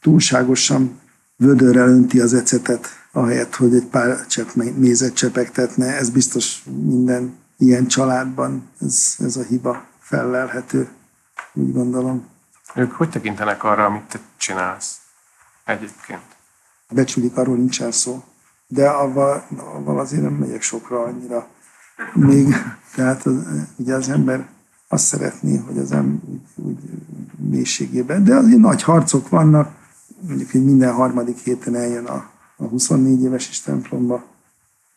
[0.01, 0.99] túlságosan
[1.35, 5.85] vödörrel önti az ecetet, ahelyett, hogy egy pár csepp mézet csepegtetne.
[5.97, 10.87] Ez biztos minden ilyen családban, ez, ez a hiba fellelhető,
[11.53, 12.27] úgy gondolom.
[12.75, 14.99] Ők hogy tekintenek arra, amit te csinálsz?
[15.69, 16.21] egyébként.
[16.89, 18.23] Becsülik, arról nincsen szó.
[18.71, 21.47] De avval, avval azért nem megyek sokra annyira.
[22.13, 22.55] Még,
[22.95, 23.35] tehát az,
[23.75, 24.47] ugye az ember
[24.87, 26.77] azt szeretné, hogy az ember úgy, úgy
[27.37, 29.75] mélységében, de azért nagy harcok vannak,
[30.21, 34.23] mondjuk, hogy minden harmadik héten eljön a, a 24 éves is templomba,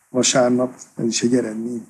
[0.09, 1.87] vasárnap, ez is egy eredmény.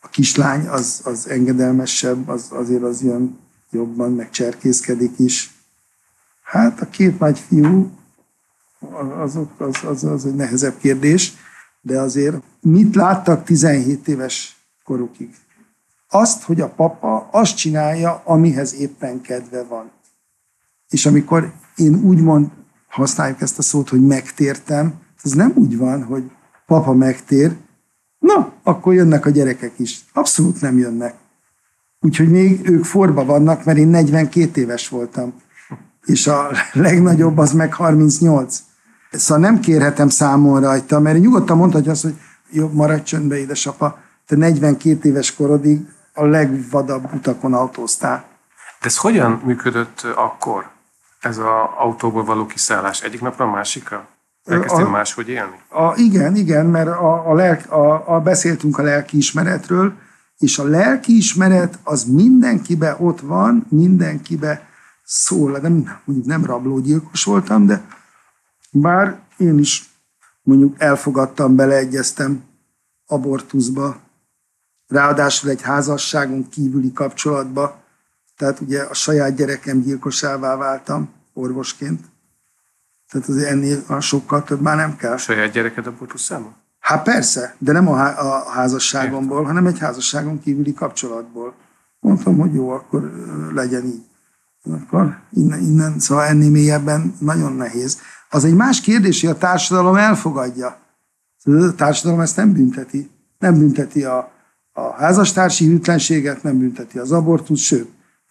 [0.00, 3.38] A kislány az, az engedelmesebb, az, azért az jön
[3.70, 5.54] jobban, meg cserkészkedik is.
[6.42, 7.90] Hát a két nagy fiú,
[9.18, 11.32] az, az, az, az egy nehezebb kérdés,
[11.80, 15.34] de azért mit láttak 17 éves korukig?
[16.08, 19.90] Azt, hogy a papa azt csinálja, amihez éppen kedve van.
[20.88, 22.48] És amikor én úgymond
[22.88, 26.30] használjuk ezt a szót, hogy megtértem, az nem úgy van, hogy
[26.66, 27.56] papa megtér,
[28.18, 30.04] na, akkor jönnek a gyerekek is.
[30.12, 31.14] Abszolút nem jönnek.
[32.00, 35.34] Úgyhogy még ők forba vannak, mert én 42 éves voltam
[36.04, 38.62] és a legnagyobb az meg 38.
[39.10, 42.14] Szóval nem kérhetem számon rajta, mert nyugodtan mondhatja azt, hogy
[42.50, 45.80] jobb maradj csöndbe, édesapa, te 42 éves korodig
[46.14, 48.24] a legvadabb utakon autóztál.
[48.80, 50.68] De ez hogyan működött akkor,
[51.20, 51.44] ez az
[51.78, 53.00] autóból való kiszállás?
[53.00, 54.08] Egyik napra a másikra?
[54.44, 55.60] Elkezdtél a, máshogy élni?
[55.68, 59.92] A, igen, igen, mert a, a, lelk, a, a, beszéltünk a lelkiismeretről,
[60.38, 64.68] és a lelkiismeret az mindenkibe ott van, mindenkibe
[65.04, 67.82] szól, nem, mondjuk nem rablógyilkos voltam, de
[68.70, 69.90] bár én is
[70.42, 72.44] mondjuk elfogadtam, beleegyeztem
[73.06, 74.00] abortuszba,
[74.86, 77.82] ráadásul egy házasságon kívüli kapcsolatba,
[78.36, 82.04] tehát ugye a saját gyerekem gyilkosává váltam orvosként.
[83.10, 85.12] Tehát azért ennél sokkal több már nem kell.
[85.12, 86.54] A saját gyereked abortuszában?
[86.78, 89.54] Hát persze, de nem a, há- a házasságomból, Értem.
[89.54, 91.54] hanem egy házasságon kívüli kapcsolatból.
[91.98, 93.12] Mondtam, hogy jó, akkor
[93.54, 94.02] legyen így.
[94.64, 97.98] Akkor innen, innen, szóval ennél mélyebben nagyon nehéz.
[98.30, 100.78] Az egy más kérdés, hogy a társadalom elfogadja.
[101.44, 103.10] A társadalom ezt nem bünteti.
[103.38, 104.32] Nem bünteti a,
[104.72, 107.90] a házastársi hűtlenséget, nem bünteti az abortus, sőt,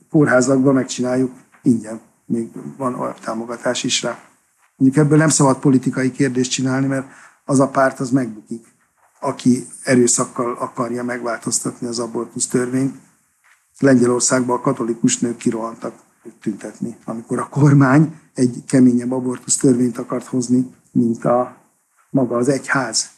[0.10, 2.00] kórházakban megcsináljuk ingyen.
[2.26, 4.20] Még van olyan támogatás is rá.
[4.76, 7.08] Mondjuk ebből nem szabad politikai kérdést csinálni, mert
[7.46, 8.66] az a párt az megbukik,
[9.20, 12.96] aki erőszakkal akarja megváltoztatni az abortusz törvényt.
[13.80, 15.94] Lengyelországban a katolikus nők kirohantak
[16.42, 21.58] tüntetni, amikor a kormány egy keményebb abortusz törvényt akart hozni, mint a
[22.10, 23.10] maga az egyház.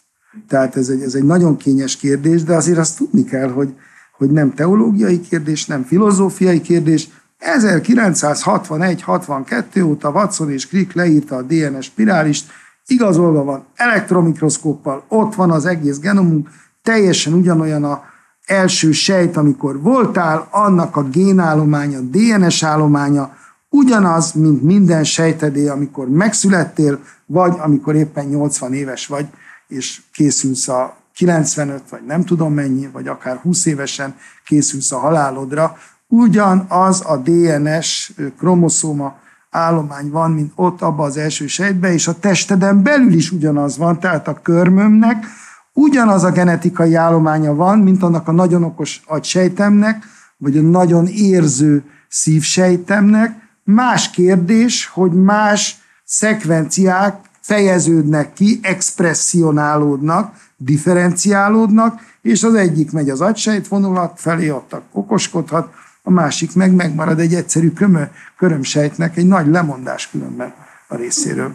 [0.47, 3.75] Tehát ez egy, ez egy nagyon kényes kérdés, de azért azt tudni kell, hogy,
[4.17, 7.09] hogy nem teológiai kérdés, nem filozófiai kérdés.
[7.39, 12.51] 1961-62 óta Watson és Crick leírta a DNS spirálist,
[12.85, 16.49] igazolva van elektromikroszkóppal, ott van az egész genomunk,
[16.81, 18.10] teljesen ugyanolyan a
[18.51, 23.35] első sejt, amikor voltál, annak a génállománya, DNS állománya
[23.69, 29.25] ugyanaz, mint minden sejtedé, amikor megszülettél, vagy amikor éppen 80 éves vagy,
[29.67, 35.77] és készülsz a 95, vagy nem tudom mennyi, vagy akár 20 évesen készülsz a halálodra,
[36.07, 42.83] ugyanaz a DNS kromoszóma állomány van, mint ott abban az első sejtben, és a testeden
[42.83, 45.25] belül is ugyanaz van, tehát a körmömnek
[45.73, 50.03] ugyanaz a genetikai állománya van, mint annak a nagyon okos agysejtemnek,
[50.37, 53.39] vagy a nagyon érző szívsejtemnek.
[53.63, 64.19] Más kérdés, hogy más szekvenciák fejeződnek ki, expresszionálódnak, differenciálódnak, és az egyik megy az agysejtvonulat
[64.19, 68.03] felé, ott okoskodhat, a másik meg megmarad egy egyszerű kömö,
[68.37, 70.53] körömsejtnek, egy nagy lemondás különben
[70.87, 71.53] a részéről.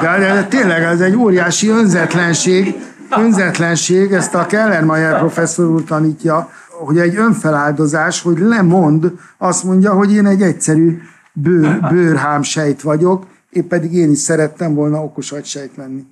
[0.00, 2.74] De, de, de tényleg ez egy óriási önzetlenség,
[3.18, 10.12] önzetlenség, ezt a Kellermeyer professzor úr tanítja, hogy egy önfeláldozás, hogy lemond, azt mondja, hogy
[10.12, 11.00] én egy egyszerű
[11.32, 16.06] bőr, bőrhámsejt vagyok, én pedig én is szerettem volna okos agysejt lenni.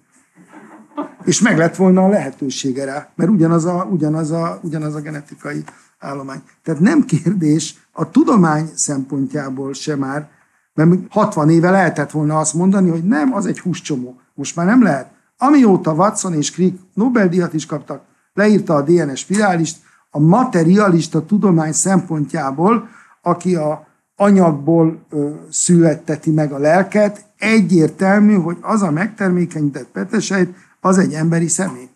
[1.24, 5.64] És meg lett volna a lehetősége rá, mert ugyanaz a, ugyanaz a, ugyanaz a genetikai
[5.98, 6.42] állomány.
[6.62, 10.28] Tehát nem kérdés a tudomány szempontjából se már,
[10.74, 14.20] mert 60 éve lehetett volna azt mondani, hogy nem, az egy húscsomó.
[14.34, 15.10] Most már nem lehet.
[15.38, 18.02] Amióta Watson és Crick Nobel-díjat is kaptak,
[18.34, 19.78] leírta a DNS spirálist,
[20.10, 22.88] a materialista tudomány szempontjából,
[23.22, 30.98] aki a anyagból ö, születteti meg a lelket, egyértelmű, hogy az a megtermékenyített petesejt, az
[30.98, 31.88] egy emberi személy.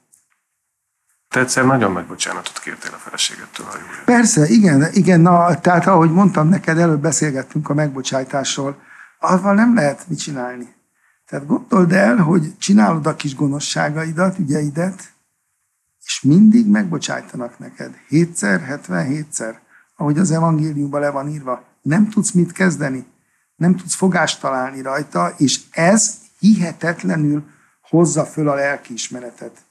[1.29, 5.87] Te egyszer nagyon nagy bocsánatot kértél a feleségettől, ha jól Persze, igen, igen, na, tehát
[5.87, 8.83] ahogy mondtam neked, előbb beszélgettünk a megbocsájtásról,
[9.19, 10.75] avval nem lehet mit csinálni.
[11.27, 15.13] Tehát gondold el, hogy csinálod a kis gonoszságaidat, ügyeidet,
[16.05, 17.95] és mindig megbocsájtanak neked.
[18.09, 19.55] Hétszer, 77-szer,
[19.97, 21.65] ahogy az evangéliumban le van írva.
[21.83, 23.07] Nem tudsz mit kezdeni,
[23.57, 27.45] nem tudsz fogást találni rajta, és ez hihetetlenül
[27.81, 29.67] hozza föl a lelkiismeretet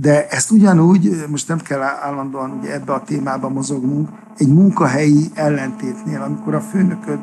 [0.00, 6.22] de ezt ugyanúgy, most nem kell állandóan ugye ebbe a témába mozognunk, egy munkahelyi ellentétnél,
[6.22, 7.20] amikor a főnököd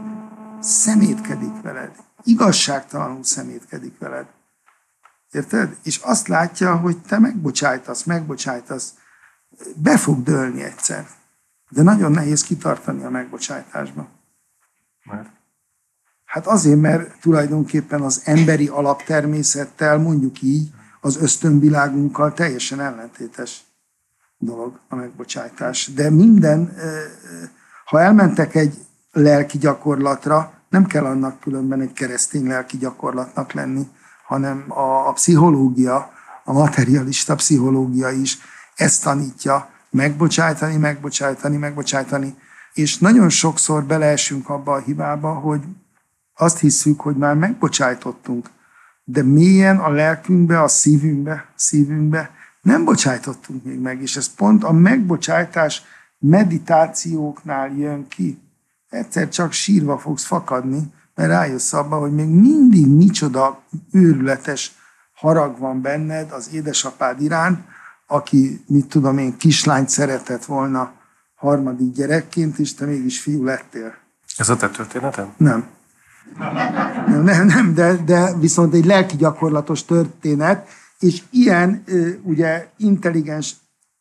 [0.59, 1.91] szemétkedik veled,
[2.23, 4.25] igazságtalanul szemétkedik veled.
[5.31, 5.77] Érted?
[5.83, 8.93] És azt látja, hogy te megbocsájtasz, megbocsájtasz,
[9.75, 11.07] be fog dőlni egyszer.
[11.69, 14.07] De nagyon nehéz kitartani a megbocsájtásba.
[15.03, 15.29] Mert?
[16.25, 20.74] Hát azért, mert tulajdonképpen az emberi alaptermészettel, mondjuk így,
[21.05, 23.63] az ösztönvilágunkkal teljesen ellentétes
[24.37, 25.93] dolog a megbocsájtás.
[25.93, 26.75] De minden,
[27.85, 28.77] ha elmentek egy
[29.11, 33.87] lelki gyakorlatra, nem kell annak különben egy keresztény lelki gyakorlatnak lenni,
[34.27, 36.11] hanem a, a pszichológia,
[36.43, 38.37] a materialista pszichológia is
[38.75, 42.35] ezt tanítja, megbocsájtani, megbocsájtani, megbocsájtani.
[42.73, 45.61] És nagyon sokszor beleesünk abba a hibába, hogy
[46.35, 48.49] azt hiszük, hogy már megbocsájtottunk
[49.05, 54.71] de mélyen a lelkünkbe, a szívünkbe, szívünkbe nem bocsájtottunk még meg, és ez pont a
[54.71, 55.83] megbocsájtás
[56.17, 58.39] meditációknál jön ki.
[58.89, 63.61] Egyszer csak sírva fogsz fakadni, mert rájössz abba, hogy még mindig micsoda
[63.91, 64.71] őrületes
[65.13, 67.59] harag van benned az édesapád iránt,
[68.07, 70.93] aki, mit tudom én, kislányt szeretett volna
[71.35, 73.93] harmadik gyerekként, és te mégis fiú lettél.
[74.37, 75.33] Ez a te történetem?
[75.37, 75.67] Nem.
[77.07, 80.67] Nem, nem, de, de viszont egy lelki gyakorlatos történet,
[80.99, 81.83] és ilyen
[82.21, 83.55] ugye intelligens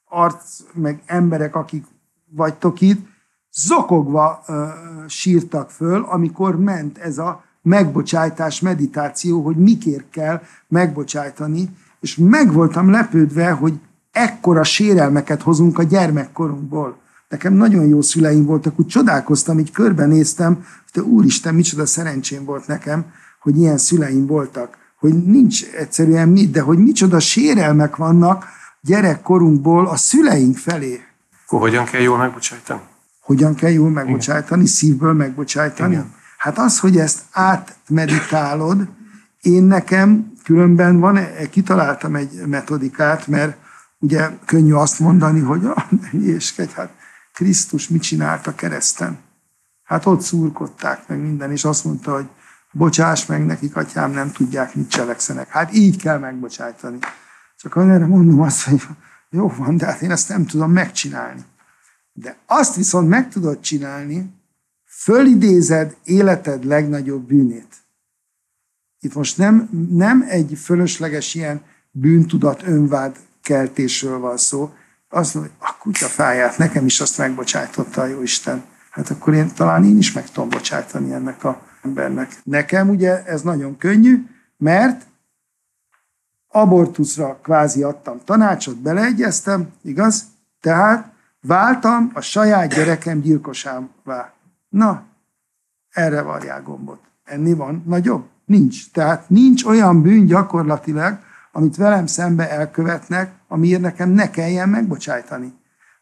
[0.05, 1.85] arc, meg emberek, akik
[2.31, 3.07] vagytok itt,
[3.53, 4.45] zokogva
[5.07, 12.91] sírtak föl, amikor ment ez a megbocsájtás meditáció, hogy mikért kell megbocsájtani, és meg voltam
[12.91, 13.81] lepődve, hogy
[14.13, 16.97] ekkora sérelmeket hozunk a gyermekkorunkból.
[17.35, 22.67] Nekem nagyon jó szüleim voltak, úgy csodálkoztam, így körbenéztem, hogy te úristen, micsoda szerencsém volt
[22.67, 23.05] nekem,
[23.41, 28.47] hogy ilyen szüleim voltak, hogy nincs egyszerűen mit, de hogy micsoda sérelmek vannak
[28.81, 31.01] gyerekkorunkból a szüleink felé.
[31.47, 32.81] Akkor hogyan kell jól megbocsájtani?
[33.21, 34.73] Hogyan kell jól megbocsájtani, Igen.
[34.73, 35.93] szívből megbocsájtani?
[35.93, 36.13] Igen.
[36.39, 38.89] Hát az, hogy ezt átmeditálod,
[39.41, 41.19] én nekem különben van,
[41.51, 43.57] kitaláltam egy metodikát, mert
[43.99, 45.85] ugye könnyű azt mondani, hogy ah,
[46.57, 47.03] ne hát
[47.35, 49.19] Krisztus mit csinált a kereszten?
[49.83, 52.29] Hát ott szurkodták meg minden, és azt mondta, hogy
[52.73, 55.49] bocsáss meg nekik, atyám, nem tudják, mit cselekszenek.
[55.49, 56.99] Hát így kell megbocsájtani.
[57.57, 58.83] Csak erre mondom azt, hogy
[59.31, 61.45] jó van, de hát én ezt nem tudom megcsinálni.
[62.13, 64.35] De azt viszont meg tudod csinálni,
[64.85, 67.77] fölidézed életed legnagyobb bűnét.
[69.01, 74.75] Itt most nem, nem egy fölösleges ilyen bűntudat, önvád keltésről van szó.
[75.15, 78.65] Azt mondja, hogy a kutya fáját, nekem is azt megbocsájtotta a Jóisten.
[78.91, 82.41] Hát akkor én talán én is meg tudom bocsájtani ennek a embernek.
[82.45, 85.07] Nekem ugye ez nagyon könnyű, mert
[86.49, 90.25] abortuszra kvázi adtam tanácsot, beleegyeztem, igaz?
[90.61, 94.33] Tehát váltam a saját gyerekem gyilkosává.
[94.69, 95.03] Na,
[95.91, 97.01] erre varják gombot.
[97.25, 98.25] Enni van nagyobb?
[98.45, 98.91] Nincs.
[98.91, 101.19] Tehát nincs olyan bűn gyakorlatilag,
[101.57, 105.53] amit velem szembe elkövetnek, amiért nekem ne kelljen megbocsájtani.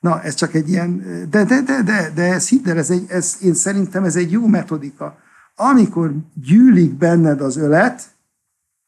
[0.01, 3.05] Na, ez csak egy ilyen, de, de, de, de, de ez hidd el, ez egy,
[3.09, 5.19] ez, én szerintem ez egy jó metodika.
[5.57, 8.03] Amikor gyűlik benned az ölet,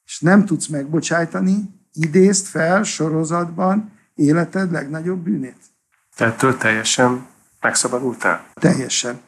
[0.04, 5.58] és nem tudsz megbocsájtani, idézd fel sorozatban életed legnagyobb bűnét.
[6.16, 7.26] Tehát től teljesen
[7.60, 8.44] megszabadultál?
[8.54, 9.20] Teljesen.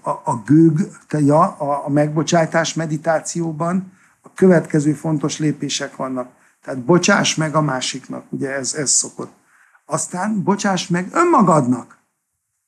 [0.00, 3.92] A, a gőg, te, ja, a, a megbocsájtás meditációban
[4.22, 6.38] a következő fontos lépések vannak.
[6.64, 9.32] Tehát bocsáss meg a másiknak, ugye ez, ez szokott.
[9.86, 11.98] Aztán bocsáss meg önmagadnak.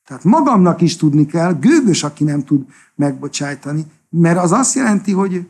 [0.05, 2.65] Tehát magamnak is tudni kell, gőgös, aki nem tud
[2.95, 5.47] megbocsájtani, mert az azt jelenti, hogy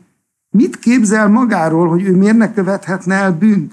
[0.50, 3.72] mit képzel magáról, hogy ő miért ne követhetne el bűnt.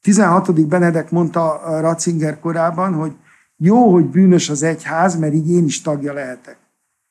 [0.00, 0.66] 16.
[0.66, 3.16] Benedek mondta Ratzinger korában, hogy
[3.56, 6.56] jó, hogy bűnös az egyház, mert így én is tagja lehetek.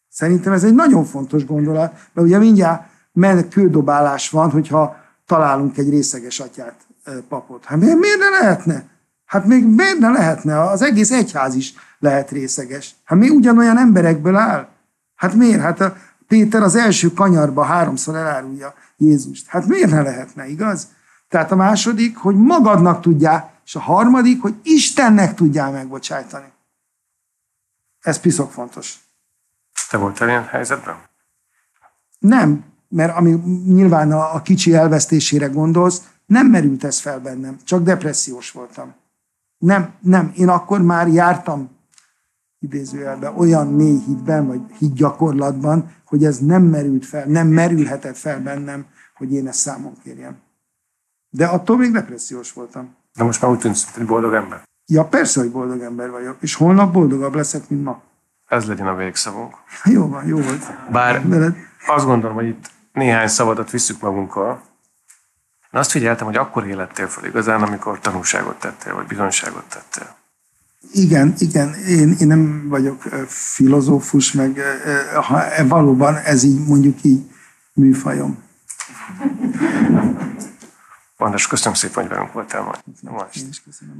[0.09, 4.95] Szerintem ez egy nagyon fontos gondolat, mert ugye mindjárt kődobálás van, hogyha
[5.28, 6.88] találunk egy részeges atyát,
[7.28, 7.65] papot.
[7.65, 8.89] Hát miért, miért ne lehetne?
[9.25, 10.61] Hát még miért ne lehetne?
[10.61, 12.95] Az egész egyház is lehet részeges.
[13.03, 14.67] Hát mi ugyanolyan emberekből áll?
[15.15, 15.61] Hát miért?
[15.61, 15.97] Hát a
[16.28, 19.47] Péter az első kanyarba háromszor elárulja Jézust.
[19.47, 20.88] Hát miért ne lehetne, igaz?
[21.28, 26.51] Tehát a második, hogy magadnak tudjál, és a harmadik, hogy Istennek tudjál megbocsájtani.
[27.99, 28.99] Ez piszok fontos.
[29.89, 30.95] Te voltál ilyen helyzetben?
[32.19, 33.32] Nem, mert ami
[33.66, 38.94] nyilván a, a kicsi elvesztésére gondolsz, nem merült ez fel bennem, csak depressziós voltam.
[39.58, 41.70] Nem, nem, én akkor már jártam
[42.60, 48.86] idézőjelben olyan mély hitben, vagy hitgyakorlatban, hogy ez nem merült fel, nem merülhetett fel bennem,
[49.16, 50.38] hogy én ezt számon kérjem.
[51.30, 52.96] De attól még depressziós voltam.
[53.14, 54.64] De most már úgy tűnsz, hogy boldog ember.
[54.86, 56.38] Ja, persze, hogy boldog ember vagyok.
[56.40, 58.02] És holnap boldogabb leszek, mint ma.
[58.48, 59.56] Ez legyen a végszavunk.
[59.96, 60.92] jó van, jó volt.
[60.92, 61.56] Bár Veled.
[61.88, 64.62] azt gondolom, hogy itt néhány szavadat visszük magunkkal.
[65.74, 70.16] Én azt figyeltem, hogy akkor élettél fel igazán, amikor tanulságot tettél, vagy bizonyságot tettél.
[70.91, 74.62] Igen, igen, én, én nem vagyok filozófus, meg
[75.14, 77.32] ha e, valóban ez így mondjuk így
[77.74, 78.43] műfajom.
[81.18, 83.28] András, köszönöm szépen, hogy velünk voltál ma.
[83.34, 84.00] Én is köszönöm.